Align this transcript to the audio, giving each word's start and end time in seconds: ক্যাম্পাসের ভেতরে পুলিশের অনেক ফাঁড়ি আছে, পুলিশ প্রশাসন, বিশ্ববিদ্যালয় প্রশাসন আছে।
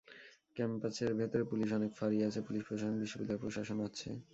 ক্যাম্পাসের 0.55 1.11
ভেতরে 1.19 1.43
পুলিশের 1.51 1.77
অনেক 1.79 1.91
ফাঁড়ি 1.99 2.17
আছে, 2.27 2.39
পুলিশ 2.47 2.61
প্রশাসন, 2.67 2.93
বিশ্ববিদ্যালয় 3.01 3.41
প্রশাসন 3.43 3.77
আছে। 3.87 4.09